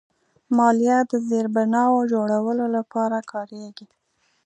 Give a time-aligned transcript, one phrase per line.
[0.57, 3.85] مالیه د زیربناوو جوړولو لپاره کارېږي.